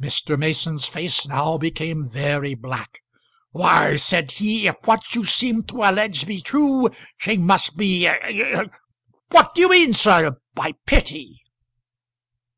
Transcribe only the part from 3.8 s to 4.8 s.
said he, "if